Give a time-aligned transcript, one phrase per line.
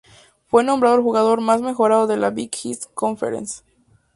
[0.47, 3.61] Fue nombrado el jugador más mejorado de la Big East Conference.